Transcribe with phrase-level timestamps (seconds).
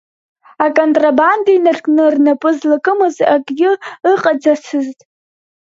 [0.65, 3.71] Аконтрабанда инаркны рнапы злакымыз акгьы
[4.11, 4.99] ыҟаӡацызт.